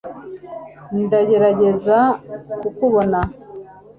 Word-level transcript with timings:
ndagerageza 1.03 1.97
kukubona 2.61 3.19